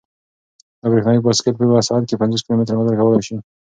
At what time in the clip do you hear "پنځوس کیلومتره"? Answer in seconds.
2.21-2.77